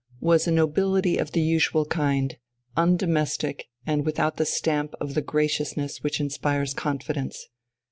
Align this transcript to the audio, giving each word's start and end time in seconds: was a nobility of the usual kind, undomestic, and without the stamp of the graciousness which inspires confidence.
was 0.19 0.47
a 0.47 0.51
nobility 0.51 1.17
of 1.19 1.33
the 1.33 1.41
usual 1.41 1.85
kind, 1.85 2.37
undomestic, 2.75 3.65
and 3.85 4.03
without 4.03 4.37
the 4.37 4.45
stamp 4.45 4.95
of 4.99 5.13
the 5.13 5.21
graciousness 5.21 6.01
which 6.01 6.19
inspires 6.19 6.73
confidence. 6.73 7.45